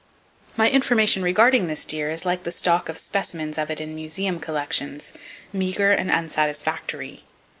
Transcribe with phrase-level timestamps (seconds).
[0.57, 4.39] My information regarding this deer is like the stock of specimens of it in museum
[4.39, 7.23] collections,—meager and unsatisfactory.